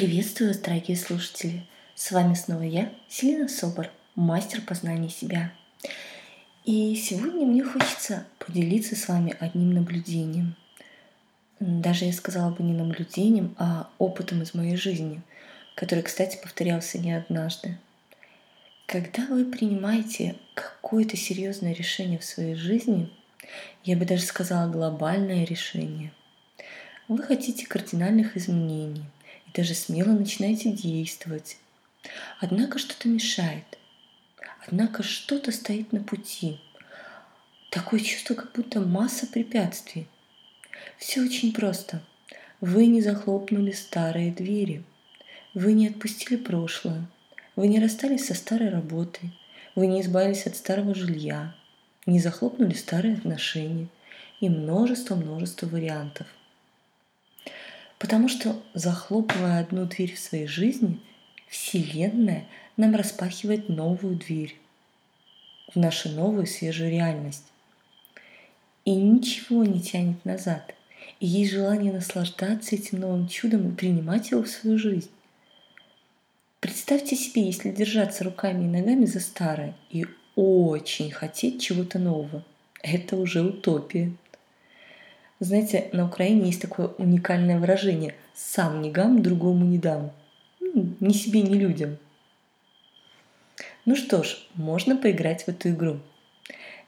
[0.00, 1.66] Приветствую, дорогие слушатели!
[1.94, 5.52] С вами снова я, Селина Собор, мастер познания себя.
[6.64, 10.56] И сегодня мне хочется поделиться с вами одним наблюдением.
[11.58, 15.20] Даже я сказала бы не наблюдением, а опытом из моей жизни,
[15.74, 17.76] который, кстати, повторялся не однажды.
[18.86, 23.12] Когда вы принимаете какое-то серьезное решение в своей жизни,
[23.84, 26.10] я бы даже сказала глобальное решение,
[27.06, 29.04] вы хотите кардинальных изменений–
[29.50, 31.58] и даже смело начинаете действовать.
[32.40, 33.78] Однако что-то мешает.
[34.66, 36.60] Однако что-то стоит на пути.
[37.70, 40.06] Такое чувство, как будто масса препятствий.
[40.98, 42.02] Все очень просто.
[42.60, 44.84] Вы не захлопнули старые двери.
[45.54, 47.06] Вы не отпустили прошлое.
[47.56, 49.30] Вы не расстались со старой работой.
[49.74, 51.54] Вы не избавились от старого жилья.
[52.06, 53.88] Не захлопнули старые отношения.
[54.40, 56.26] И множество-множество вариантов–
[58.00, 60.98] Потому что, захлопывая одну дверь в своей жизни,
[61.48, 62.46] Вселенная
[62.78, 64.56] нам распахивает новую дверь
[65.72, 67.44] в нашу новую свежую реальность.
[68.86, 70.74] И ничего не тянет назад.
[71.20, 75.10] И есть желание наслаждаться этим новым чудом и принимать его в свою жизнь.
[76.60, 82.44] Представьте себе, если держаться руками и ногами за старое и очень хотеть чего-то нового.
[82.82, 84.12] Это уже утопия.
[85.40, 90.12] Знаете, на Украине есть такое уникальное выражение «сам не гам, другому не дам».
[90.60, 91.96] Ну, ни себе, ни людям.
[93.86, 96.00] Ну что ж, можно поиграть в эту игру.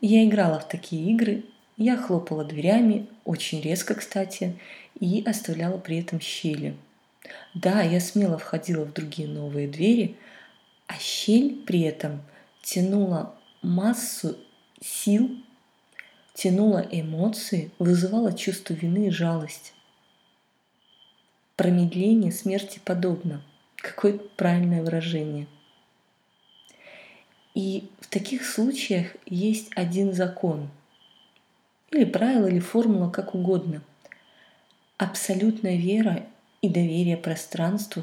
[0.00, 1.44] Я играла в такие игры,
[1.76, 4.58] я хлопала дверями, очень резко, кстати,
[4.98, 6.76] и оставляла при этом щели.
[7.54, 10.16] Да, я смело входила в другие новые двери,
[10.88, 12.20] а щель при этом
[12.62, 14.36] тянула массу
[14.80, 15.30] сил
[16.40, 19.74] тянула эмоции, вызывала чувство вины и жалость.
[21.54, 23.42] Промедление смерти подобно.
[23.76, 25.46] Какое правильное выражение.
[27.54, 30.70] И в таких случаях есть один закон.
[31.90, 33.82] Или правило, или формула, как угодно.
[34.96, 36.24] Абсолютная вера
[36.62, 38.02] и доверие пространству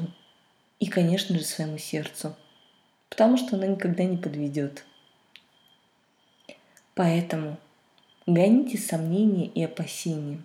[0.78, 2.36] и, конечно же, своему сердцу.
[3.08, 4.84] Потому что она никогда не подведет.
[6.94, 7.58] Поэтому
[8.28, 10.42] Гоните сомнения и опасения.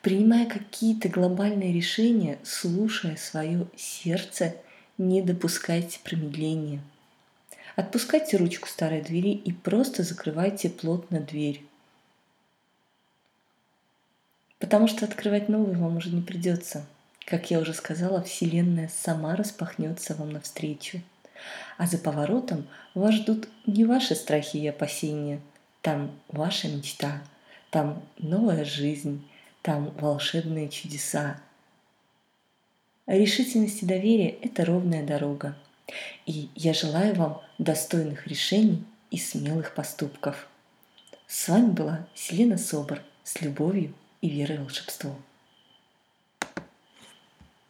[0.00, 4.56] Принимая какие-то глобальные решения, слушая свое сердце,
[4.96, 6.80] не допускайте промедления.
[7.76, 11.62] Отпускайте ручку старой двери и просто закрывайте плотно дверь.
[14.58, 16.86] Потому что открывать новую вам уже не придется.
[17.26, 21.02] Как я уже сказала, Вселенная сама распахнется вам навстречу.
[21.76, 25.38] А за поворотом вас ждут не ваши страхи и опасения–
[25.82, 27.22] там ваша мечта,
[27.70, 29.26] там новая жизнь,
[29.62, 31.40] там волшебные чудеса.
[33.06, 35.56] Решительность и доверие– это ровная дорога.
[36.26, 40.48] И я желаю вам достойных решений и смелых поступков.
[41.26, 45.16] С вами была Селена Собор с любовью и верой в волшебство.